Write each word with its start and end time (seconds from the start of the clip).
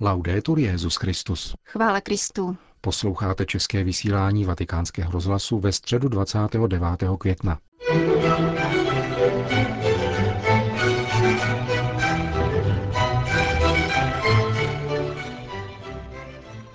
Laudetur 0.00 0.58
Jezus 0.58 0.96
Christus. 0.96 1.54
Chvála 1.64 2.00
Kristu. 2.00 2.56
Posloucháte 2.80 3.46
české 3.46 3.84
vysílání 3.84 4.44
Vatikánského 4.44 5.12
rozhlasu 5.12 5.58
ve 5.58 5.72
středu 5.72 6.08
29. 6.08 6.82
května. 7.18 7.58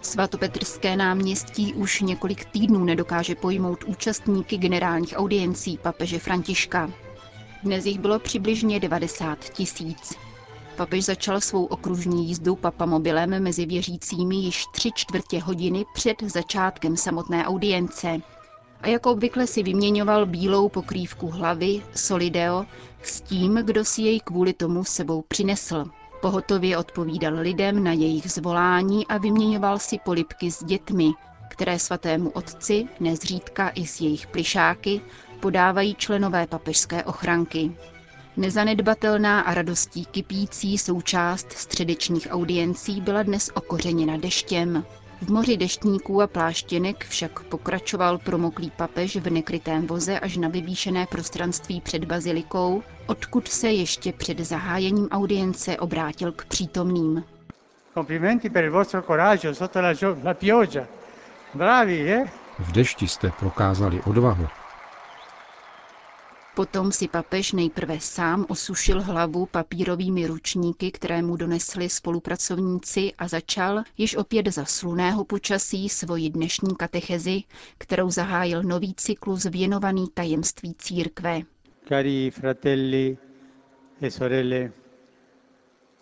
Svatopetrské 0.01 0.95
náměstí 0.95 1.73
už 1.73 2.01
několik 2.01 2.45
týdnů 2.45 2.83
nedokáže 2.83 3.35
pojmout 3.35 3.83
účastníky 3.83 4.57
generálních 4.57 5.13
audiencí 5.17 5.77
papeže 5.77 6.19
Františka. 6.19 6.91
Dnes 7.63 7.85
jich 7.85 7.99
bylo 7.99 8.19
přibližně 8.19 8.79
90 8.79 9.39
tisíc. 9.39 10.13
Papež 10.79 11.05
začal 11.05 11.41
svou 11.41 11.65
okružní 11.65 12.27
jízdu 12.27 12.55
papamobilem 12.55 13.43
mezi 13.43 13.65
věřícími 13.65 14.35
již 14.35 14.65
tři 14.73 14.91
čtvrtě 14.95 15.39
hodiny 15.39 15.85
před 15.93 16.15
začátkem 16.23 16.97
samotné 16.97 17.45
audience. 17.45 18.21
A 18.81 18.87
jako 18.87 19.11
obvykle 19.11 19.47
si 19.47 19.63
vyměňoval 19.63 20.25
bílou 20.25 20.69
pokrývku 20.69 21.27
hlavy, 21.27 21.83
solideo, 21.95 22.65
s 23.03 23.21
tím, 23.21 23.55
kdo 23.55 23.85
si 23.85 24.01
jej 24.01 24.19
kvůli 24.19 24.53
tomu 24.53 24.83
sebou 24.83 25.21
přinesl. 25.21 25.85
Pohotově 26.21 26.77
odpovídal 26.77 27.33
lidem 27.33 27.83
na 27.83 27.91
jejich 27.93 28.31
zvolání 28.31 29.07
a 29.07 29.17
vyměňoval 29.17 29.79
si 29.79 29.99
polipky 30.05 30.51
s 30.51 30.63
dětmi, 30.63 31.11
které 31.49 31.79
svatému 31.79 32.29
otci, 32.29 32.87
nezřídka 32.99 33.69
i 33.69 33.87
s 33.87 34.01
jejich 34.01 34.27
plišáky, 34.27 35.01
podávají 35.39 35.95
členové 35.95 36.47
papežské 36.47 37.03
ochranky. 37.03 37.71
Nezanedbatelná 38.39 39.41
a 39.41 39.53
radostí 39.53 40.05
kypící 40.05 40.77
součást 40.77 41.51
středečních 41.51 42.27
audiencí 42.31 43.01
byla 43.01 43.23
dnes 43.23 43.49
okořeněna 43.53 44.17
deštěm. 44.17 44.85
V 45.21 45.29
moři 45.31 45.57
deštníků 45.57 46.21
a 46.21 46.27
pláštěnek 46.27 47.05
však 47.05 47.43
pokračoval 47.43 48.17
promoklý 48.17 48.71
papež 48.71 49.15
v 49.15 49.29
nekrytém 49.29 49.87
voze 49.87 50.19
až 50.19 50.37
na 50.37 50.47
vyvýšené 50.47 51.05
prostranství 51.05 51.81
před 51.81 52.05
bazilikou, 52.05 52.83
odkud 53.07 53.47
se 53.47 53.67
ještě 53.71 54.13
před 54.13 54.39
zahájením 54.39 55.07
audience 55.11 55.77
obrátil 55.77 56.31
k 56.31 56.45
přítomným. 56.45 57.23
Complimenti 57.93 58.49
per 58.49 58.63
il 58.63 58.71
vostro 58.71 59.01
coraggio 59.01 59.55
sotto 59.55 59.81
la, 59.81 59.93
la 60.23 60.33
pioggia. 60.33 60.87
Bravi, 61.53 62.13
eh? 62.13 62.25
V 62.59 62.71
dešti 62.71 63.07
jste 63.07 63.31
prokázali 63.39 64.01
odvahu. 64.01 64.47
Potom 66.59 66.91
si 66.91 67.07
papež 67.07 67.51
nejprve 67.55 67.99
sám 67.99 68.45
osušil 68.49 69.01
hlavu 69.01 69.45
papírovými 69.45 70.27
ručníky, 70.27 70.91
které 70.91 71.21
mu 71.21 71.35
donesli 71.35 71.89
spolupracovníci 71.89 73.13
a 73.17 73.27
začal, 73.27 73.83
již 73.97 74.15
opět 74.15 74.47
za 74.47 74.65
sluného 74.65 75.25
počasí, 75.25 75.89
svoji 75.89 76.29
dnešní 76.29 76.75
katechezi, 76.75 77.43
kterou 77.77 78.09
zahájil 78.11 78.63
nový 78.63 78.93
cyklus 78.95 79.43
věnovaný 79.45 80.07
tajemství 80.13 80.75
církve. 80.77 81.41
Cari 81.87 82.31
fratelli 82.31 83.17
e 84.01 84.11
sorelle, 84.11 84.71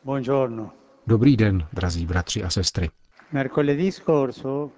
buongiorno. 0.04 0.72
Dobrý 1.08 1.38
den, 1.38 1.68
drazí 1.74 2.06
bratři 2.06 2.44
a 2.44 2.50
sestry. 2.50 2.90
Mercoledì 3.32 3.92
scorso 3.92 4.72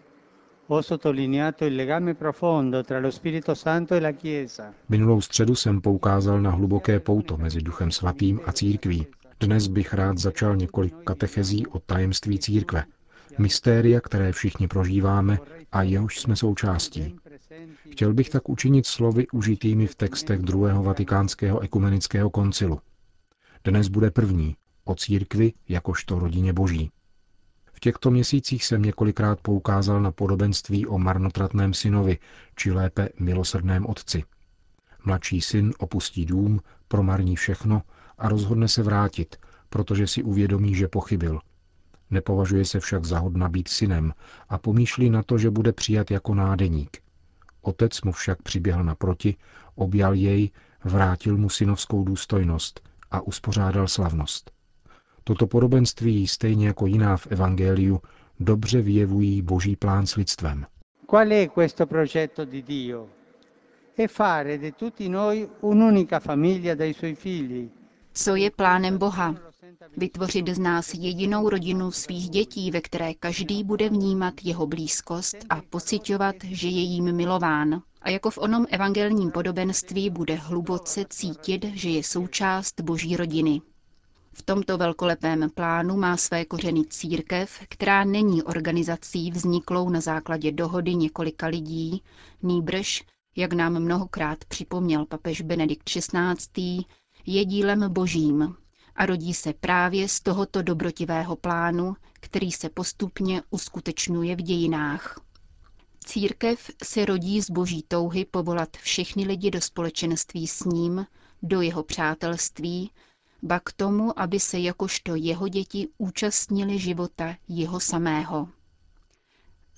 e. 4.60 4.74
Minulou 4.90 5.22
středu 5.22 5.56
jsem 5.56 5.82
poukázal 5.82 6.42
na 6.42 6.52
hluboké 6.52 7.00
pouto 7.00 7.38
mezi 7.38 7.62
Duchem 7.62 7.92
Svatým 7.92 8.40
a 8.46 8.52
církví. 8.52 9.08
Dnes 9.40 9.68
bych 9.68 9.94
rád 9.94 10.18
začal 10.18 10.56
několik 10.56 10.94
katechezí 11.04 11.68
o 11.68 11.80
tajemství 11.80 12.40
církve, 12.40 12.84
mystéria, 13.38 14.02
které 14.02 14.32
všichni 14.32 14.68
prožíváme 14.68 15.40
a 15.72 15.84
jehož 15.84 16.20
jsme 16.20 16.36
součástí. 16.36 17.16
Chtěl 17.92 18.14
bych 18.14 18.30
tak 18.30 18.50
učinit 18.50 18.86
slovy 18.86 19.28
užitými 19.34 19.88
v 19.88 19.96
textech 19.96 20.40
druhého 20.40 20.84
vatikánského 20.84 21.60
ekumenického 21.60 22.30
koncilu. 22.30 22.80
Dnes 23.64 23.88
bude 23.88 24.12
první, 24.12 24.56
o 24.86 24.96
církvi 24.96 25.54
jakožto 25.70 26.20
rodině 26.20 26.54
boží. 26.54 26.92
V 27.80 27.82
těchto 27.82 28.12
měsících 28.12 28.66
jsem 28.66 28.82
několikrát 28.82 29.42
poukázal 29.42 30.02
na 30.02 30.12
podobenství 30.12 30.88
o 30.88 30.98
marnotratném 30.98 31.74
synovi, 31.74 32.18
či 32.56 32.72
lépe 32.72 33.10
milosrdném 33.20 33.86
otci. 33.86 34.24
Mladší 35.06 35.42
syn 35.42 35.74
opustí 35.78 36.26
dům, 36.26 36.60
promarní 36.88 37.36
všechno 37.36 37.82
a 38.18 38.30
rozhodne 38.30 38.68
se 38.68 38.84
vrátit, 38.84 39.36
protože 39.70 40.08
si 40.08 40.24
uvědomí, 40.24 40.76
že 40.76 40.88
pochybil. 40.88 41.40
Nepovažuje 42.10 42.66
se 42.66 42.80
však 42.80 43.06
za 43.06 43.20
hodna 43.20 43.50
být 43.50 43.68
synem 43.68 44.14
a 44.50 44.58
pomýšlí 44.58 45.10
na 45.10 45.24
to, 45.24 45.38
že 45.38 45.50
bude 45.52 45.74
přijat 45.74 46.12
jako 46.12 46.36
nádeník. 46.36 46.98
Otec 47.62 48.02
mu 48.02 48.12
však 48.12 48.42
přiběhl 48.42 48.84
naproti, 48.84 49.36
objal 49.76 50.14
jej, 50.14 50.52
vrátil 50.84 51.38
mu 51.38 51.50
synovskou 51.50 52.04
důstojnost 52.04 52.90
a 53.12 53.22
uspořádal 53.22 53.88
slavnost. 53.88 54.52
Toto 55.30 55.48
podobenství, 55.48 56.28
stejně 56.28 56.68
jako 56.68 56.86
jiná 56.86 57.18
v 57.18 57.28
Evangeliu, 57.28 58.02
dobře 58.40 58.82
vyjevují 58.82 59.42
boží 59.42 59.76
plán 59.76 60.06
s 60.06 60.16
lidstvem. 60.16 60.66
Qual 61.06 61.28
è 61.28 61.50
questo 61.50 61.86
progetto 61.86 62.46
di 62.46 62.64
Dio? 62.64 63.08
È 63.98 64.08
fare 64.08 64.58
di 64.58 64.72
tutti 64.72 65.10
noi 65.10 65.50
un'unica 65.62 66.20
famiglia 66.20 66.76
dai 66.76 66.94
suoi 66.94 67.16
figli. 67.16 67.70
Co 68.14 68.36
je 68.36 68.52
plánem 68.52 68.98
Boha? 68.98 69.36
Vytvořit 69.98 70.50
z 70.50 70.60
nás 70.60 70.94
jedinou 70.94 71.50
rodinu 71.50 71.92
svých 71.92 72.30
dětí, 72.30 72.72
ve 72.72 72.82
které 72.82 73.14
každý 73.14 73.64
bude 73.64 73.90
vnímat 73.90 74.34
jeho 74.44 74.68
blízkost 74.68 75.38
a 75.50 75.62
pocitovat, 75.70 76.36
že 76.44 76.68
je 76.68 76.82
jím 76.82 77.16
milován. 77.16 77.82
A 78.02 78.10
jako 78.10 78.30
v 78.30 78.38
onom 78.38 78.66
evangelním 78.70 79.32
podobenství 79.32 80.10
bude 80.10 80.36
hluboce 80.36 81.06
cítit, 81.10 81.66
že 81.74 81.90
je 81.90 82.04
součást 82.04 82.82
boží 82.82 83.16
rodiny. 83.16 83.62
V 84.40 84.44
tomto 84.44 84.78
velkolepém 84.78 85.50
plánu 85.50 85.98
má 85.98 86.18
své 86.18 86.46
kořeny 86.46 86.84
církev, 86.90 87.60
která 87.70 88.04
není 88.04 88.44
organizací 88.44 89.32
vzniklou 89.32 89.90
na 89.90 90.02
základě 90.02 90.52
dohody 90.52 90.96
několika 90.96 91.48
lidí, 91.48 92.04
nýbrž, 92.44 93.04
jak 93.36 93.54
nám 93.54 93.80
mnohokrát 93.80 94.46
připomněl 94.46 95.06
papež 95.06 95.42
Benedikt 95.42 95.84
XVI., 95.90 96.86
je 97.26 97.46
dílem 97.46 97.94
božím 97.94 98.56
a 98.96 99.06
rodí 99.06 99.34
se 99.34 99.54
právě 99.54 100.08
z 100.08 100.20
tohoto 100.20 100.62
dobrotivého 100.62 101.36
plánu, 101.36 101.96
který 102.20 102.52
se 102.52 102.70
postupně 102.70 103.42
uskutečňuje 103.50 104.36
v 104.36 104.42
dějinách. 104.42 105.22
Církev 106.06 106.72
se 106.84 107.06
rodí 107.06 107.42
z 107.42 107.50
boží 107.50 107.84
touhy 107.88 108.26
povolat 108.26 108.78
všechny 108.78 109.24
lidi 109.24 109.52
do 109.52 109.62
společenství 109.62 110.48
s 110.48 110.64
ním, 110.64 111.06
do 111.44 111.62
jeho 111.62 111.84
přátelství, 111.84 112.92
ba 113.44 113.60
k 113.60 113.72
tomu, 113.72 114.20
aby 114.20 114.40
se 114.40 114.60
jakožto 114.60 115.16
jeho 115.16 115.48
děti 115.48 115.88
účastnili 115.98 116.80
života 116.80 117.36
jeho 117.48 117.80
samého. 117.80 118.50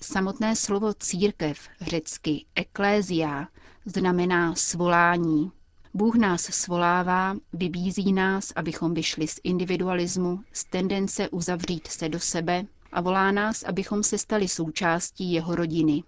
Samotné 0.02 0.56
slovo 0.56 0.94
církev, 0.94 1.68
řecky 1.80 2.44
eklézia, 2.54 3.48
znamená 3.86 4.54
svolání. 4.54 5.52
Bůh 5.94 6.14
nás 6.14 6.42
svolává, 6.42 7.36
vybízí 7.52 8.12
nás, 8.12 8.52
abychom 8.56 8.94
vyšli 8.94 9.28
z 9.28 9.40
individualismu, 9.44 10.40
z 10.52 10.64
tendence 10.64 11.28
uzavřít 11.28 11.86
se 11.86 12.08
do 12.08 12.20
sebe 12.20 12.64
a 12.92 13.00
volá 13.00 13.32
nás, 13.32 13.62
abychom 13.62 14.02
se 14.02 14.18
stali 14.18 14.48
součástí 14.48 15.32
jeho 15.32 15.54
rodiny. 15.54 16.04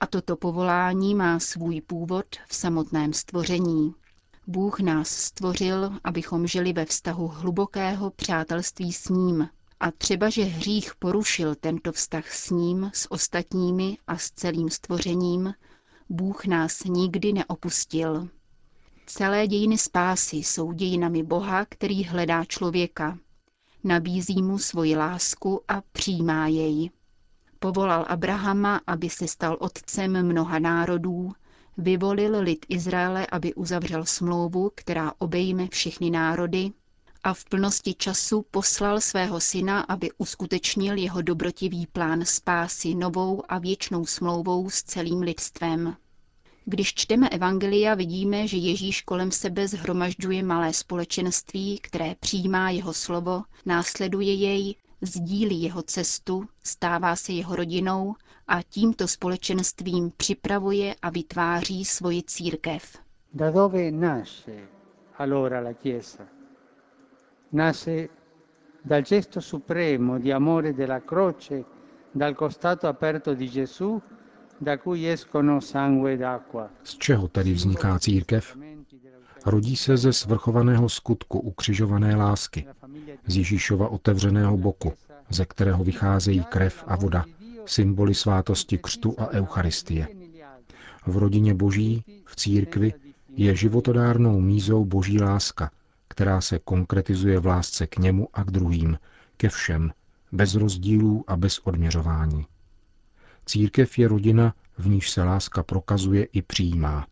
A 0.00 0.06
toto 0.06 0.36
povolání 0.36 1.14
má 1.14 1.38
svůj 1.38 1.80
původ 1.80 2.26
v 2.48 2.54
samotném 2.54 3.12
stvoření. 3.12 3.94
Bůh 4.46 4.80
nás 4.80 5.08
stvořil, 5.08 5.92
abychom 6.04 6.46
žili 6.46 6.72
ve 6.72 6.84
vztahu 6.84 7.28
hlubokého 7.28 8.10
přátelství 8.10 8.92
s 8.92 9.08
ním. 9.08 9.48
A 9.80 9.90
třeba, 9.90 10.30
že 10.30 10.44
hřích 10.44 10.94
porušil 10.94 11.54
tento 11.54 11.92
vztah 11.92 12.32
s 12.32 12.50
ním, 12.50 12.90
s 12.94 13.12
ostatními 13.12 13.98
a 14.06 14.18
s 14.18 14.30
celým 14.30 14.70
stvořením, 14.70 15.54
Bůh 16.08 16.44
nás 16.44 16.84
nikdy 16.84 17.32
neopustil. 17.32 18.28
Celé 19.06 19.46
dějiny 19.46 19.78
spásy 19.78 20.36
jsou 20.36 20.72
dějinami 20.72 21.22
Boha, 21.22 21.64
který 21.64 22.04
hledá 22.04 22.44
člověka. 22.44 23.18
Nabízí 23.84 24.42
mu 24.42 24.58
svoji 24.58 24.96
lásku 24.96 25.60
a 25.68 25.82
přijímá 25.92 26.46
jej. 26.46 26.90
Povolal 27.58 28.04
Abrahama, 28.08 28.80
aby 28.86 29.10
se 29.10 29.28
stal 29.28 29.56
otcem 29.60 30.26
mnoha 30.26 30.58
národů, 30.58 31.32
vyvolil 31.76 32.40
lid 32.40 32.66
Izraele, 32.68 33.26
aby 33.26 33.54
uzavřel 33.54 34.04
smlouvu, 34.04 34.70
která 34.74 35.12
obejme 35.18 35.68
všechny 35.68 36.10
národy, 36.10 36.72
a 37.24 37.34
v 37.34 37.44
plnosti 37.44 37.94
času 37.94 38.46
poslal 38.50 39.00
svého 39.00 39.40
syna, 39.40 39.80
aby 39.80 40.10
uskutečnil 40.18 40.96
jeho 40.96 41.22
dobrotivý 41.22 41.86
plán 41.86 42.24
spásy 42.24 42.94
novou 42.94 43.42
a 43.48 43.58
věčnou 43.58 44.06
smlouvou 44.06 44.70
s 44.70 44.82
celým 44.82 45.20
lidstvem. 45.20 45.96
Když 46.64 46.94
čteme 46.94 47.28
Evangelia, 47.28 47.94
vidíme, 47.94 48.48
že 48.48 48.56
Ježíš 48.56 49.02
kolem 49.02 49.30
sebe 49.30 49.68
zhromažďuje 49.68 50.42
malé 50.42 50.72
společenství, 50.72 51.78
které 51.82 52.14
přijímá 52.20 52.70
jeho 52.70 52.94
slovo, 52.94 53.42
následuje 53.66 54.34
jej, 54.34 54.74
sdílí 55.02 55.62
jeho 55.62 55.82
cestu, 55.82 56.44
stává 56.62 57.16
se 57.16 57.32
jeho 57.32 57.56
rodinou 57.56 58.14
a 58.48 58.62
tímto 58.62 59.08
společenstvím 59.08 60.12
připravuje 60.16 60.94
a 61.02 61.10
vytváří 61.10 61.84
svoji 61.84 62.22
církev. 62.22 62.98
Da 63.34 63.50
dove 63.50 63.90
nasce 63.90 64.52
allora 65.18 65.60
la 65.60 65.72
Chiesa? 65.72 66.26
Nasce 67.52 68.08
dal 68.84 69.02
gesto 69.02 69.40
supremo 69.40 70.18
di 70.18 70.32
amore 70.32 70.72
della 70.72 71.00
croce, 71.00 71.64
dal 72.14 72.34
costato 72.34 72.88
aperto 72.88 73.34
di 73.34 73.48
Gesù, 73.48 74.02
da 74.58 74.78
cui 74.78 75.06
escono 75.06 75.60
sangue 75.60 76.12
ed 76.12 76.22
acqua. 76.22 76.70
Z 76.82 76.96
čeho 76.98 77.28
tedy 77.28 77.52
vzniká 77.52 77.98
církev? 77.98 78.56
Rodí 79.46 79.76
se 79.76 79.96
ze 79.96 80.12
svrchovaného 80.12 80.88
skutku 80.88 81.40
ukřižované 81.40 82.16
lásky, 82.16 82.66
z 83.26 83.36
Ježíšova 83.36 83.88
otevřeného 83.88 84.56
boku, 84.56 84.92
ze 85.30 85.44
kterého 85.44 85.84
vycházejí 85.84 86.44
krev 86.44 86.84
a 86.86 86.96
voda, 86.96 87.24
symboly 87.66 88.14
svátosti 88.14 88.78
křtu 88.78 89.14
a 89.18 89.28
eucharistie. 89.28 90.08
V 91.06 91.16
rodině 91.16 91.54
boží, 91.54 92.04
v 92.24 92.36
církvi, 92.36 92.94
je 93.36 93.56
životodárnou 93.56 94.40
mízou 94.40 94.84
boží 94.84 95.20
láska, 95.20 95.70
která 96.08 96.40
se 96.40 96.58
konkretizuje 96.58 97.38
v 97.38 97.46
lásce 97.46 97.86
k 97.86 97.98
němu 97.98 98.28
a 98.32 98.44
k 98.44 98.50
druhým, 98.50 98.98
ke 99.36 99.48
všem, 99.48 99.92
bez 100.32 100.54
rozdílů 100.54 101.24
a 101.26 101.36
bez 101.36 101.58
odměřování. 101.58 102.46
Církev 103.46 103.98
je 103.98 104.08
rodina, 104.08 104.54
v 104.78 104.88
níž 104.88 105.10
se 105.10 105.22
láska 105.22 105.62
prokazuje 105.62 106.24
i 106.24 106.42
přijímá. 106.42 107.06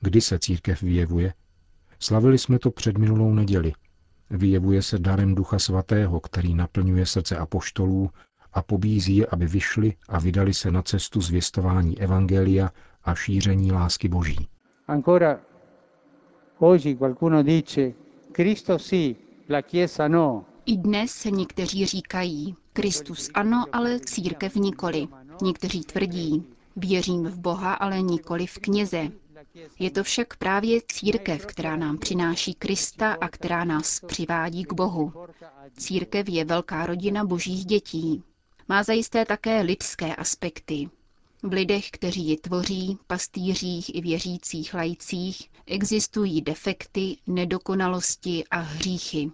Kdy 0.00 0.20
se 0.20 0.38
církev 0.38 0.82
vyjevuje? 0.82 1.34
Slavili 2.00 2.38
jsme 2.38 2.58
to 2.58 2.70
před 2.70 2.98
minulou 2.98 3.34
neděli. 3.34 3.72
Vyjevuje 4.30 4.82
se 4.82 4.98
darem 4.98 5.34
Ducha 5.34 5.58
Svatého, 5.58 6.20
který 6.20 6.54
naplňuje 6.54 7.06
srdce 7.06 7.36
apoštolů 7.36 8.10
a 8.52 8.62
pobízí 8.62 9.16
je, 9.16 9.26
aby 9.26 9.46
vyšli 9.46 9.94
a 10.08 10.18
vydali 10.18 10.54
se 10.54 10.70
na 10.70 10.82
cestu 10.82 11.20
zvěstování 11.20 12.00
Evangelia 12.00 12.70
a 13.04 13.14
šíření 13.14 13.72
lásky 13.72 14.08
Boží. 14.08 14.48
Ancora 14.88 15.40
oggi 16.58 16.94
qualcuno 16.96 17.42
dice 17.42 17.92
Cristo 18.32 18.78
sì, 18.78 19.16
la 19.50 19.62
Chiesa 19.62 20.08
no. 20.08 20.44
I 20.66 20.76
dnes 20.76 21.24
někteří 21.24 21.86
říkají, 21.86 22.56
Kristus 22.72 23.30
ano, 23.34 23.64
ale 23.72 24.00
církev 24.00 24.54
nikoli. 24.56 25.08
Někteří 25.42 25.80
tvrdí, 25.80 26.46
věřím 26.76 27.24
v 27.24 27.38
Boha, 27.38 27.74
ale 27.74 28.02
nikoli 28.02 28.46
v 28.46 28.58
kněze. 28.58 29.08
Je 29.78 29.90
to 29.90 30.04
však 30.04 30.36
právě 30.36 30.80
církev, 30.88 31.46
která 31.46 31.76
nám 31.76 31.98
přináší 31.98 32.54
Krista 32.54 33.12
a 33.12 33.28
která 33.28 33.64
nás 33.64 34.00
přivádí 34.06 34.64
k 34.64 34.72
Bohu. 34.72 35.12
Církev 35.76 36.28
je 36.28 36.44
velká 36.44 36.86
rodina 36.86 37.24
božích 37.24 37.64
dětí. 37.64 38.22
Má 38.68 38.82
zajisté 38.82 39.24
také 39.24 39.60
lidské 39.60 40.16
aspekty. 40.16 40.88
V 41.42 41.52
lidech, 41.52 41.90
kteří 41.90 42.28
ji 42.28 42.36
tvoří, 42.36 42.98
pastýřích 43.06 43.94
i 43.94 44.00
věřících 44.00 44.74
lajcích, 44.74 45.50
existují 45.66 46.42
defekty, 46.42 47.16
nedokonalosti 47.26 48.44
a 48.50 48.58
hříchy. 48.58 49.30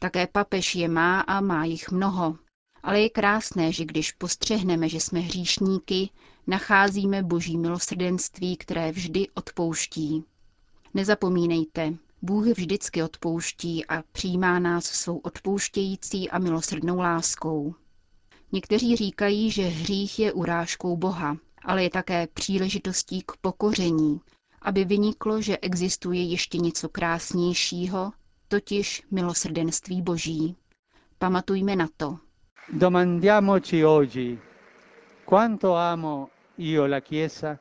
Také 0.00 0.26
papež 0.26 0.74
je 0.74 0.88
má 0.88 1.20
a 1.20 1.40
má 1.40 1.64
jich 1.64 1.90
mnoho. 1.90 2.36
Ale 2.86 3.00
je 3.00 3.10
krásné, 3.10 3.72
že 3.72 3.84
když 3.84 4.12
postřehneme, 4.12 4.88
že 4.88 5.00
jsme 5.00 5.20
hříšníky, 5.20 6.10
nacházíme 6.46 7.22
boží 7.22 7.58
milosrdenství, 7.58 8.56
které 8.56 8.92
vždy 8.92 9.28
odpouští. 9.34 10.24
Nezapomínejte, 10.94 11.94
Bůh 12.22 12.46
vždycky 12.46 13.02
odpouští 13.02 13.86
a 13.86 14.02
přijímá 14.12 14.58
nás 14.58 14.84
svou 14.84 15.18
odpouštějící 15.18 16.30
a 16.30 16.38
milosrdnou 16.38 16.98
láskou. 16.98 17.74
Někteří 18.52 18.96
říkají, 18.96 19.50
že 19.50 19.62
hřích 19.62 20.18
je 20.18 20.32
urážkou 20.32 20.96
Boha, 20.96 21.36
ale 21.64 21.82
je 21.82 21.90
také 21.90 22.26
příležitostí 22.26 23.22
k 23.22 23.32
pokoření, 23.40 24.20
aby 24.62 24.84
vyniklo, 24.84 25.42
že 25.42 25.58
existuje 25.58 26.22
ještě 26.22 26.58
něco 26.58 26.88
krásnějšího, 26.88 28.12
totiž 28.48 29.02
milosrdenství 29.10 30.02
Boží. 30.02 30.56
Pamatujme 31.18 31.76
na 31.76 31.88
to. 31.96 32.18
Domandiamoci 32.72 33.82
oggi 33.82 34.36
quanto 35.24 35.76
amo 35.76 36.30
io 36.56 36.86
la 36.86 37.00
Chiesa. 37.00 37.58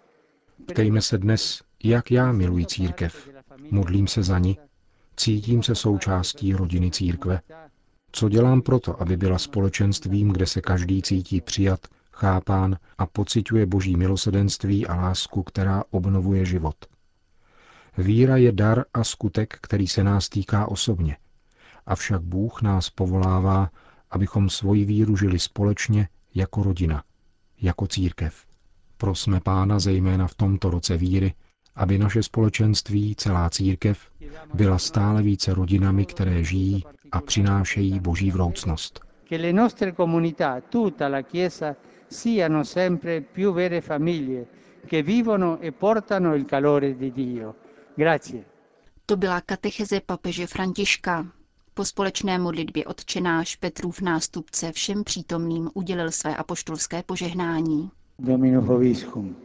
Ptejme 0.66 1.02
se 1.02 1.18
dnes, 1.18 1.64
jak 1.84 2.12
já 2.12 2.32
miluji 2.32 2.66
církev. 2.66 3.30
Modlím 3.72 4.08
se 4.08 4.24
za 4.24 4.40
ní. 4.40 4.60
Cítím 5.16 5.64
se 5.64 5.76
součástí 5.76 6.54
rodiny 6.54 6.92
církve. 6.92 7.42
Co 8.12 8.30
dělám 8.30 8.62
proto, 8.62 9.02
aby 9.02 9.18
byla 9.18 9.38
společenstvím, 9.38 10.30
kde 10.30 10.46
se 10.46 10.62
každý 10.62 11.02
cítí 11.02 11.42
přijat, 11.42 11.80
chápán 12.14 12.78
a 12.98 13.06
pociťuje 13.06 13.66
boží 13.66 13.96
milosedenství 13.96 14.88
a 14.88 14.96
lásku, 14.96 15.44
která 15.44 15.84
obnovuje 15.90 16.46
život. 16.46 16.76
Víra 17.98 18.38
je 18.38 18.52
dar 18.52 18.86
a 18.94 19.04
skutek, 19.04 19.58
který 19.62 19.88
se 19.88 20.04
nás 20.04 20.30
týká 20.30 20.68
osobně. 20.68 21.18
Avšak 21.86 22.22
Bůh 22.22 22.62
nás 22.62 22.90
povolává, 22.90 23.70
abychom 24.12 24.50
svoji 24.50 24.86
víru 24.86 25.18
žili 25.18 25.40
společně 25.40 26.08
jako 26.36 26.64
rodina, 26.64 27.04
jako 27.62 27.88
církev. 27.88 28.46
Prosme 28.98 29.40
Pána 29.40 29.80
zejména 29.80 30.28
v 30.28 30.36
tomto 30.36 30.70
roce 30.70 30.98
víry, 30.98 31.34
aby 31.76 31.98
naše 31.98 32.24
společenství, 32.24 33.16
celá 33.16 33.50
církev, 33.50 34.00
byla 34.54 34.78
stále 34.78 35.22
více 35.22 35.54
rodinami, 35.54 36.06
které 36.06 36.44
žijí 36.44 36.84
a 37.12 37.22
přinášejí 37.22 38.00
boží 38.00 38.32
vroucnost. 38.32 39.00
Che 39.30 39.38
le 39.38 39.54
nostre 39.54 39.92
comunità, 39.92 40.62
tutta 40.62 41.08
la 41.08 41.22
Chiesa, 41.22 41.76
siano 42.10 42.64
sempre 42.64 43.22
più 43.22 43.54
vere 43.54 43.82
famiglie 43.82 44.46
che 44.86 45.04
vivono 45.04 45.60
e 45.60 45.72
portano 45.72 46.36
il 46.36 46.46
calore 46.46 46.96
di 46.96 47.12
Dio. 47.12 47.56
Grazie. 47.96 48.44
To 49.06 49.18
byla 49.18 49.42
katecheze 49.42 50.02
papeže 50.02 50.48
Františka. 50.48 51.26
Po 51.78 51.86
společné 51.86 52.38
modlitbě 52.40 52.86
odčenáš 52.86 53.56
Petrův 53.56 54.02
nástupce 54.02 54.72
všem 54.72 55.04
přítomným 55.04 55.70
udělil 55.74 56.12
své 56.12 56.36
apoštolské 56.36 57.04
požehnání. 57.04 57.92
Domino 58.20 58.62
Hoviscum. 58.62 59.36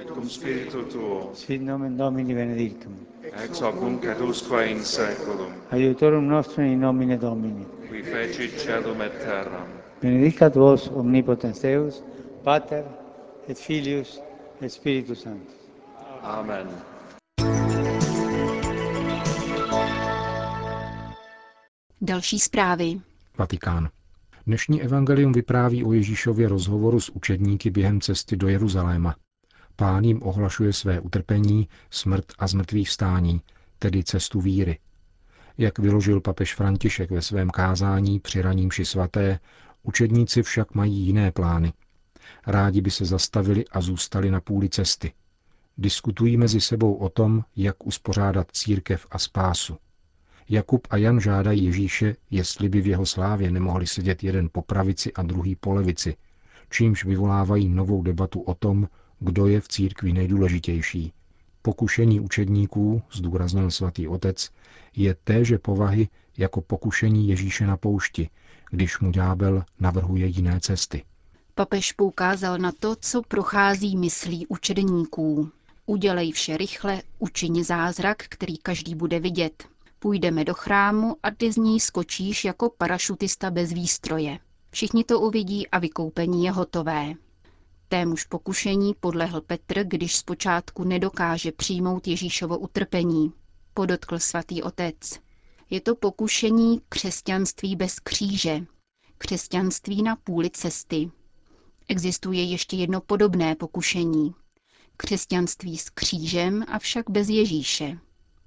et 0.00 0.08
cum 0.14 0.28
spiritu 0.28 0.82
tuo, 0.84 1.30
Sit 1.34 1.62
nomen 1.62 1.96
Domini 1.96 2.34
benedictum. 2.34 2.96
ex 3.44 3.60
hoc 3.60 3.74
nunc 3.74 4.04
et 4.04 4.20
usque 4.20 4.66
in 4.66 4.84
saeculum, 4.84 5.52
Aiutorum 5.70 6.28
nostrum 6.28 6.66
in 6.66 6.80
nomine 6.80 7.16
Domini. 7.18 7.66
qui 7.88 8.02
fecit 8.02 8.58
celum 8.60 9.02
et 9.02 9.12
terram. 9.24 9.66
Benedicat 10.02 10.54
vos 10.54 10.88
omnipotens 10.94 11.60
Deus, 11.62 12.02
Pater 12.44 12.84
et 13.48 13.58
Filius 13.58 14.20
et 14.62 14.68
Spiritus 14.72 15.22
Sanctus. 15.22 15.54
Amen. 16.22 16.66
Další 22.00 22.38
zprávy. 22.38 23.00
Vatikán. 23.38 23.88
Dnešní 24.46 24.82
evangelium 24.82 25.32
vypráví 25.32 25.84
o 25.84 25.92
Ježíšově 25.92 26.48
rozhovoru 26.48 27.00
s 27.00 27.08
učedníky 27.08 27.70
během 27.70 28.00
cesty 28.00 28.36
do 28.36 28.48
Jeruzaléma. 28.48 29.16
Pán 29.76 30.04
jim 30.04 30.22
ohlašuje 30.22 30.72
své 30.72 31.00
utrpení, 31.00 31.68
smrt 31.90 32.24
a 32.38 32.46
zmrtvý 32.46 32.84
vstání, 32.84 33.40
tedy 33.78 34.04
cestu 34.04 34.40
víry. 34.40 34.78
Jak 35.58 35.78
vyložil 35.78 36.20
papež 36.20 36.54
František 36.54 37.10
ve 37.10 37.22
svém 37.22 37.50
kázání 37.50 38.20
při 38.20 38.42
raním 38.42 38.70
ši 38.70 38.84
svaté, 38.84 39.40
učedníci 39.82 40.42
však 40.42 40.74
mají 40.74 40.94
jiné 40.94 41.32
plány. 41.32 41.72
Rádi 42.46 42.80
by 42.80 42.90
se 42.90 43.04
zastavili 43.04 43.64
a 43.68 43.80
zůstali 43.80 44.30
na 44.30 44.40
půli 44.40 44.68
cesty. 44.68 45.12
Diskutují 45.78 46.36
mezi 46.36 46.60
sebou 46.60 46.94
o 46.94 47.08
tom, 47.08 47.44
jak 47.56 47.86
uspořádat 47.86 48.46
církev 48.52 49.06
a 49.10 49.18
spásu. 49.18 49.76
Jakub 50.48 50.86
a 50.90 50.96
Jan 50.96 51.20
žádají 51.20 51.64
Ježíše, 51.64 52.16
jestli 52.30 52.68
by 52.68 52.80
v 52.80 52.86
jeho 52.86 53.06
slávě 53.06 53.50
nemohli 53.50 53.86
sedět 53.86 54.24
jeden 54.24 54.48
po 54.52 54.62
pravici 54.62 55.12
a 55.12 55.22
druhý 55.22 55.56
po 55.56 55.72
levici, 55.72 56.16
čímž 56.70 57.04
vyvolávají 57.04 57.68
novou 57.68 58.02
debatu 58.02 58.40
o 58.40 58.54
tom, 58.54 58.88
kdo 59.20 59.46
je 59.46 59.60
v 59.60 59.68
církvi 59.68 60.12
nejdůležitější. 60.12 61.12
Pokušení 61.62 62.20
učedníků, 62.20 63.02
zdůraznil 63.12 63.70
svatý 63.70 64.08
otec, 64.08 64.50
je 64.96 65.14
téže 65.24 65.58
povahy 65.58 66.08
jako 66.36 66.60
pokušení 66.60 67.28
Ježíše 67.28 67.66
na 67.66 67.76
poušti, 67.76 68.30
když 68.70 69.00
mu 69.00 69.10
ďábel 69.10 69.64
navrhuje 69.80 70.26
jiné 70.26 70.60
cesty. 70.60 71.04
Papež 71.54 71.92
poukázal 71.92 72.58
na 72.58 72.72
to, 72.80 72.96
co 73.00 73.22
prochází 73.22 73.96
myslí 73.96 74.46
učedníků. 74.46 75.50
Udělej 75.86 76.32
vše 76.32 76.56
rychle, 76.56 77.02
učiň 77.18 77.64
zázrak, 77.64 78.22
který 78.28 78.58
každý 78.58 78.94
bude 78.94 79.20
vidět. 79.20 79.68
Půjdeme 79.98 80.44
do 80.44 80.54
chrámu 80.54 81.16
a 81.22 81.30
ty 81.30 81.52
z 81.52 81.56
ní 81.56 81.80
skočíš 81.80 82.44
jako 82.44 82.70
parašutista 82.78 83.50
bez 83.50 83.72
výstroje. 83.72 84.38
Všichni 84.70 85.04
to 85.04 85.20
uvidí 85.20 85.68
a 85.68 85.78
vykoupení 85.78 86.44
je 86.44 86.50
hotové. 86.50 87.14
Témuž 87.88 88.24
pokušení 88.24 88.94
podlehl 89.00 89.40
Petr, 89.40 89.84
když 89.84 90.16
zpočátku 90.16 90.84
nedokáže 90.84 91.52
přijmout 91.52 92.06
Ježíšovo 92.06 92.58
utrpení. 92.58 93.32
Podotkl 93.74 94.18
svatý 94.18 94.62
otec. 94.62 95.20
Je 95.70 95.80
to 95.80 95.94
pokušení 95.94 96.80
křesťanství 96.88 97.76
bez 97.76 98.00
kříže. 98.00 98.66
Křesťanství 99.18 100.02
na 100.02 100.16
půli 100.16 100.50
cesty. 100.50 101.10
Existuje 101.88 102.44
ještě 102.44 102.76
jedno 102.76 103.00
podobné 103.00 103.54
pokušení. 103.54 104.34
Křesťanství 104.96 105.78
s 105.78 105.90
křížem, 105.90 106.64
avšak 106.68 107.10
bez 107.10 107.28
Ježíše. 107.28 107.98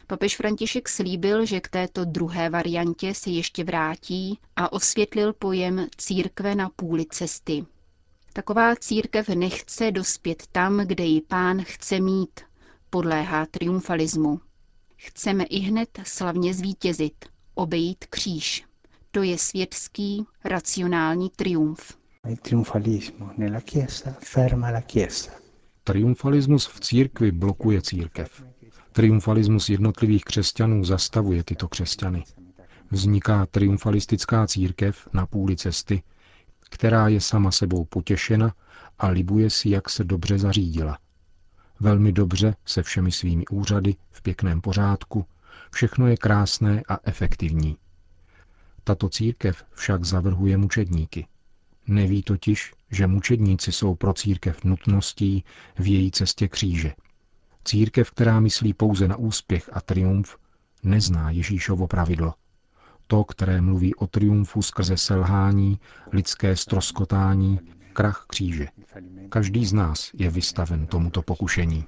Papež 0.10 0.36
František 0.36 0.89
slíbil, 0.89 1.46
že 1.46 1.60
k 1.60 1.68
této 1.68 2.06
druhé 2.06 2.50
variantě 2.50 3.13
se 3.13 3.30
ještě 3.30 3.63
vrátí 3.63 4.39
a 4.56 4.74
osvětlil 4.74 5.34
pojem 5.34 5.88
církve 5.98 6.56
na 6.56 6.70
půli 6.70 7.06
cesty. 7.06 7.66
Taková 8.34 8.75
církev 8.75 9.30
nechce 9.30 9.92
dospět 9.92 10.44
tam, 10.51 10.78
kde 10.78 11.04
ji 11.04 11.22
pán 11.22 11.62
chce 11.63 12.00
mít, 12.00 12.39
podléhá 12.89 13.46
triumfalismu. 13.46 14.39
Chceme 14.98 15.44
i 15.44 15.60
hned 15.60 15.89
slavně 16.04 16.54
zvítězit, 16.54 17.25
obejít 17.54 18.06
kříž. 18.10 18.66
To 19.12 19.24
je 19.24 19.38
světský, 19.38 20.25
racionální 20.44 21.30
triumf. 21.36 21.98
Triumfalismus 25.84 26.68
v 26.68 26.80
církvi 26.80 27.32
blokuje 27.32 27.82
církev. 27.82 28.44
Triumfalismus 29.00 29.70
jednotlivých 29.70 30.24
křesťanů 30.24 30.84
zastavuje 30.84 31.44
tyto 31.44 31.68
křesťany. 31.68 32.24
Vzniká 32.91 33.46
triumfalistická 33.46 34.48
církev 34.48 35.08
na 35.13 35.25
půli 35.25 35.56
cesty, 35.56 36.03
která 36.70 37.08
je 37.08 37.22
sama 37.22 37.51
sebou 37.51 37.86
potěšena 37.86 38.53
a 39.00 39.08
libuje 39.08 39.50
si, 39.50 39.70
jak 39.70 39.89
se 39.89 40.03
dobře 40.03 40.39
zařídila. 40.39 41.00
Velmi 41.79 42.12
dobře, 42.12 42.56
se 42.65 42.84
všemi 42.84 43.12
svými 43.12 43.46
úřady, 43.48 43.96
v 44.12 44.22
pěkném 44.22 44.62
pořádku, 44.62 45.25
všechno 45.72 46.08
je 46.08 46.18
krásné 46.18 46.82
a 46.89 47.00
efektivní. 47.03 47.77
Tato 48.84 49.10
církev 49.10 49.63
však 49.72 50.06
zavrhuje 50.06 50.58
mučedníky. 50.58 51.27
Neví 51.88 52.24
totiž, 52.24 52.74
že 52.91 53.08
mučedníci 53.08 53.72
jsou 53.72 53.96
pro 53.96 54.13
církev 54.13 54.63
nutností 54.63 55.44
v 55.75 55.88
její 55.88 56.12
cestě 56.12 56.48
kříže. 56.48 56.94
Církev, 57.70 58.12
která 58.12 58.40
myslí 58.40 58.74
pouze 58.74 59.08
na 59.08 59.16
úspěch 59.16 59.70
a 59.74 59.82
triumf, 59.82 60.38
nezná 60.84 61.32
Ježíšovo 61.32 61.88
pravidlo. 61.88 62.34
To, 63.08 63.24
které 63.24 63.62
mluví 63.62 63.96
o 63.96 64.08
triumfu 64.08 64.62
skrze 64.62 64.98
selhání, 64.98 65.80
lidské 66.12 66.56
stroskotání, 66.56 67.60
krach 67.94 68.26
kříže. 68.28 68.68
Každý 69.30 69.66
z 69.66 69.74
nás 69.74 70.12
je 70.14 70.30
vystaven 70.30 70.88
tomuto 70.88 71.22
pokušení. 71.22 71.86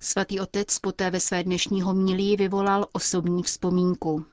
Svatý 0.00 0.40
otec 0.40 0.78
poté 0.78 1.10
ve 1.10 1.20
své 1.20 1.44
dnešní 1.44 1.82
homilii 1.82 2.36
vyvolal 2.36 2.86
osobní 2.92 3.42
vzpomínku. 3.42 4.24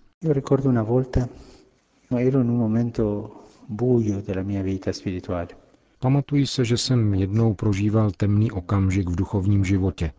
Pamatuji 6.05 6.47
se, 6.47 6.65
že 6.65 6.77
jsem 6.77 7.13
jednou 7.13 7.53
prožíval 7.53 8.11
temný 8.11 8.51
okamžik 8.51 9.09
v 9.09 9.15
duchovním 9.15 9.65
životě 9.65 10.11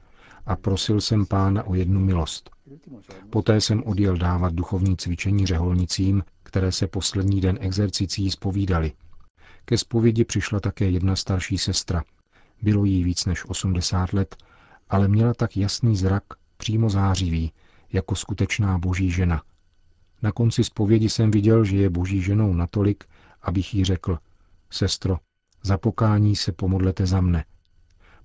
a 0.47 0.57
prosil 0.57 1.01
jsem 1.01 1.27
pána 1.27 1.65
o 1.65 1.75
jednu 1.75 2.01
milost. 2.01 2.51
Poté 3.31 3.61
jsem 3.61 3.83
odjel 3.83 4.17
dávat 4.17 4.55
duchovní 4.55 4.97
cvičení 4.97 5.47
řeholnicím, 5.47 6.23
které 6.43 6.73
se 6.73 6.87
poslední 6.87 7.41
den 7.41 7.59
exercicí 7.61 8.31
spovídali. 8.31 8.93
Ke 9.65 9.79
zpovědi 9.79 10.25
přišla 10.25 10.61
také 10.61 10.91
jedna 10.91 11.17
starší 11.17 11.59
sestra. 11.59 12.05
Bylo 12.63 12.85
jí 12.85 13.05
víc 13.05 13.25
než 13.25 13.49
80 13.49 14.13
let, 14.13 14.37
ale 14.89 15.09
měla 15.09 15.35
tak 15.35 15.57
jasný 15.57 15.97
zrak, 15.97 16.25
přímo 16.57 16.91
zářivý, 16.91 17.53
jako 17.93 18.15
skutečná 18.15 18.79
boží 18.79 19.11
žena. 19.11 19.43
Na 20.23 20.33
konci 20.33 20.65
zpovědi 20.65 21.09
jsem 21.09 21.31
viděl, 21.31 21.65
že 21.65 21.77
je 21.77 21.91
boží 21.91 22.23
ženou 22.23 22.53
natolik, 22.53 23.05
abych 23.43 23.75
jí 23.75 23.85
řekl, 23.85 24.19
sestro, 24.71 25.19
za 25.67 25.79
pokání 25.79 26.37
se 26.37 26.53
pomodlete 26.53 27.07
za 27.07 27.21
mne. 27.21 27.45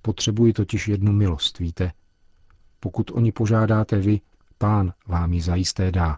Potřebuji 0.02 0.54
totiž 0.54 0.88
jednu 0.88 1.12
milost, 1.12 1.60
víte? 1.60 1.92
Pokud 2.80 3.12
o 3.12 3.20
ní 3.20 3.32
požádáte 3.32 3.98
vy, 3.98 4.22
pán 4.58 4.94
vám 5.08 5.34
ji 5.34 5.42
zajisté 5.42 5.92
dá. 5.92 6.18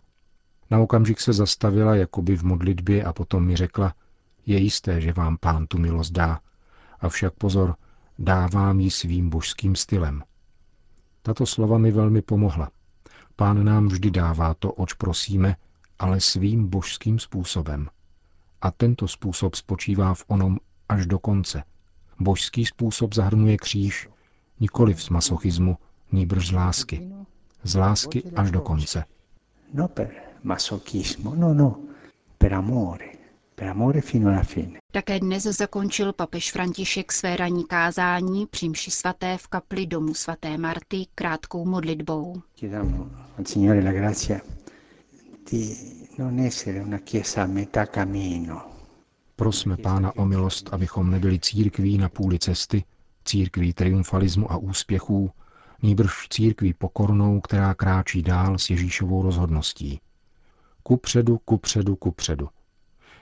Na 0.71 0.79
okamžik 0.79 1.19
se 1.19 1.33
zastavila 1.33 1.95
jakoby 1.95 2.35
v 2.35 2.43
modlitbě 2.43 3.03
a 3.03 3.13
potom 3.13 3.45
mi 3.45 3.55
řekla, 3.55 3.93
je 4.45 4.57
jisté, 4.57 5.01
že 5.01 5.13
vám 5.13 5.37
pán 5.37 5.67
tu 5.67 5.77
milost 5.77 6.11
dá. 6.11 6.39
Avšak 6.99 7.33
pozor, 7.33 7.75
dávám 8.19 8.79
ji 8.79 8.91
svým 8.91 9.29
božským 9.29 9.75
stylem. 9.75 10.23
Tato 11.21 11.45
slova 11.45 11.77
mi 11.77 11.91
velmi 11.91 12.21
pomohla. 12.21 12.71
Pán 13.35 13.65
nám 13.65 13.87
vždy 13.87 14.11
dává 14.11 14.53
to, 14.53 14.71
oč 14.73 14.93
prosíme, 14.93 15.55
ale 15.99 16.19
svým 16.19 16.67
božským 16.67 17.19
způsobem. 17.19 17.89
A 18.61 18.71
tento 18.71 19.07
způsob 19.07 19.55
spočívá 19.55 20.13
v 20.13 20.23
onom 20.27 20.57
až 20.89 21.05
do 21.05 21.19
konce. 21.19 21.63
Božský 22.19 22.65
způsob 22.65 23.13
zahrnuje 23.13 23.57
kříž, 23.57 24.09
nikoli 24.59 24.95
z 24.95 25.09
masochismu, 25.09 25.77
nýbrž 26.11 26.47
z 26.47 26.51
lásky. 26.51 27.11
Z 27.63 27.75
lásky 27.75 28.23
až 28.35 28.51
do 28.51 28.61
konce. 28.61 29.05
No 29.73 29.87
per 29.87 30.09
masochismo, 30.43 31.35
no, 31.35 31.53
no, 31.53 31.79
per 32.37 32.53
amore, 32.53 33.05
per 33.55 33.67
amore 33.67 34.01
fino 34.01 34.29
alla 34.29 34.43
fine. 34.43 34.79
Také 34.91 35.19
dnes 35.19 35.43
zakončil 35.43 36.13
papež 36.13 36.51
František 36.51 37.11
své 37.11 37.35
ranní 37.35 37.65
kázání 37.65 38.45
při 38.47 38.69
mši 38.69 38.91
svaté 38.91 39.37
v 39.37 39.47
kapli 39.47 39.85
domu 39.85 40.13
svaté 40.13 40.57
Marty 40.57 41.05
krátkou 41.15 41.65
modlitbou. 41.65 42.41
Chiediamo 42.55 43.09
al 43.37 43.45
Signore 43.45 43.81
la 43.83 43.91
grazia 43.91 44.41
di 45.51 45.75
non 46.17 46.39
essere 46.39 46.79
una 46.81 46.97
chiesa 46.99 47.43
a 47.43 47.47
metà 47.47 47.85
cammino, 47.85 48.72
Prosme 49.43 49.77
Pána 49.77 50.15
o 50.15 50.25
milost, 50.25 50.73
abychom 50.73 51.11
nebyli 51.11 51.39
církví 51.39 51.97
na 51.97 52.09
půli 52.09 52.39
cesty, 52.39 52.83
církví 53.25 53.73
triumfalismu 53.73 54.51
a 54.51 54.57
úspěchů, 54.57 55.31
nýbrž 55.81 56.27
církví 56.29 56.73
pokornou, 56.73 57.41
která 57.41 57.73
kráčí 57.73 58.21
dál 58.21 58.57
s 58.59 58.69
Ježíšovou 58.69 59.21
rozhodností. 59.21 59.99
Ku 60.83 60.97
předu, 60.97 61.37
ku 61.45 61.57
předu, 61.57 61.95
ku 61.95 62.11
předu. 62.11 62.49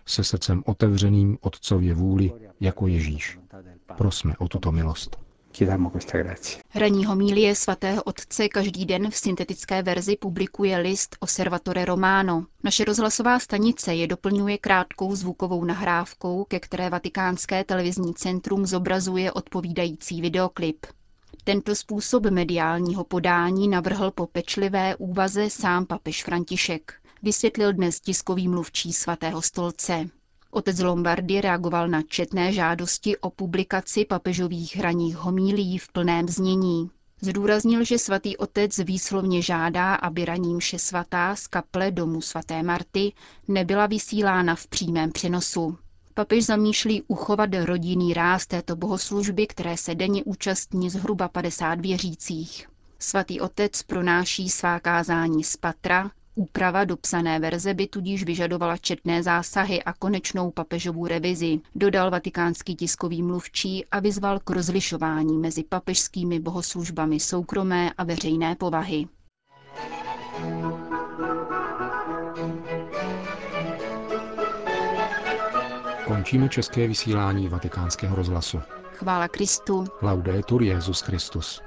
Se 0.06 0.24
srdcem 0.24 0.64
otevřeným 0.66 1.38
Otcově 1.42 1.94
vůli 1.94 2.32
jako 2.60 2.88
Ježíš. 2.88 3.40
Prosme 3.98 4.38
o 4.38 4.48
tuto 4.48 4.72
milost. 4.72 5.18
Chiediamo 5.54 5.90
questa 5.90 6.18
grazia. 6.18 6.62
Ranní 6.76 7.06
homílie 7.06 7.56
svatého 7.56 8.04
otce 8.04 8.50
každý 8.50 8.86
den 8.86 9.10
v 9.12 9.18
syntetické 9.18 9.84
verzi 9.84 10.16
publikuje 10.16 10.78
list 10.78 11.16
Osservatore 11.20 11.86
Romano. 11.86 12.46
Naše 12.64 12.86
rozhlasová 12.86 13.40
stanice 13.40 13.96
je 13.96 14.08
doplňuje 14.08 14.58
krátkou 14.58 15.16
zvukovou 15.16 15.64
nahrávkou, 15.66 16.46
ke 16.46 16.60
které 16.60 16.90
vatikánské 16.90 17.64
televizní 17.64 18.14
centrum 18.14 18.66
zobrazuje 18.66 19.32
odpovídající 19.32 20.22
videoklip. 20.22 20.86
Tento 21.44 21.76
způsob 21.76 22.26
mediálního 22.26 23.04
podání 23.04 23.68
navrhl 23.68 24.12
po 24.12 24.28
pečlivé 24.28 24.96
úvaze 24.96 25.50
sám 25.50 25.86
papež 25.86 26.24
František. 26.24 26.94
Vysvětlil 27.24 27.74
dnes 27.74 28.00
tiskový 28.00 28.48
mluvčí 28.48 28.94
svatého 28.94 29.42
stolce. 29.42 30.10
Otec 30.52 30.80
Lombardy 30.80 31.42
reagoval 31.42 31.88
na 31.88 32.02
četné 32.02 32.54
žádosti 32.54 33.18
o 33.18 33.30
publikaci 33.30 34.06
papežových 34.06 34.76
hraních 34.78 35.16
homílí 35.16 35.78
v 35.78 35.92
plném 35.92 36.28
znění. 36.28 36.90
Zdůraznil, 37.22 37.84
že 37.84 37.98
svatý 37.98 38.38
otec 38.38 38.78
výslovně 38.78 39.42
žádá, 39.42 39.96
aby 39.96 40.26
raní 40.26 40.56
mše 40.56 40.80
svatá 40.80 41.36
z 41.36 41.48
kaple 41.48 41.92
domu 41.92 42.22
svaté 42.22 42.64
Marty 42.64 43.14
nebyla 43.48 43.88
vysílána 43.88 44.56
v 44.56 44.68
přímém 44.68 45.12
přenosu. 45.12 45.78
Papež 46.14 46.46
zamýšlí 46.46 47.04
uchovat 47.08 47.50
rodinný 47.66 48.14
ráz 48.14 48.48
této 48.48 48.76
bohoslužby, 48.76 49.48
které 49.48 49.78
se 49.78 49.96
denně 49.96 50.24
účastní 50.24 50.90
zhruba 50.90 51.28
50 51.28 51.80
věřících. 51.80 52.68
Svatý 53.00 53.42
otec 53.42 53.84
pronáší 53.84 54.50
svá 54.50 54.80
kázání 54.80 55.44
z 55.44 55.58
patra, 55.58 56.12
Úprava 56.36 56.86
dopsané 56.86 57.40
verze 57.40 57.74
by 57.74 57.88
tudíž 57.88 58.24
vyžadovala 58.24 58.78
četné 58.78 59.24
zásahy 59.24 59.84
a 59.84 59.94
konečnou 59.94 60.52
papežovou 60.52 61.08
revizi, 61.08 61.60
dodal 61.76 62.12
vatikánský 62.12 62.76
tiskový 62.76 63.24
mluvčí 63.24 63.86
a 63.92 64.00
vyzval 64.00 64.40
k 64.40 64.50
rozlišování 64.50 65.38
mezi 65.38 65.64
papežskými 65.64 66.40
bohoslužbami 66.40 67.20
soukromé 67.20 67.92
a 67.98 68.04
veřejné 68.04 68.56
povahy. 68.56 69.08
Končíme 76.08 76.50
české 76.50 76.88
vysílání 76.88 77.48
vatikánského 77.48 78.16
rozhlasu. 78.16 78.60
Chvála 78.94 79.28
Kristu. 79.28 79.86
Laudetur 80.02 80.64
Jezus 80.64 81.02
Christus. 81.02 81.62